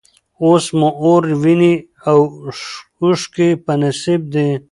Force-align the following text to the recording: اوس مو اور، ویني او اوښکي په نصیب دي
اوس 0.43 0.65
مو 0.77 0.89
اور، 1.01 1.23
ویني 1.41 1.73
او 2.09 2.19
اوښکي 3.03 3.49
په 3.65 3.73
نصیب 3.81 4.21
دي 4.33 4.47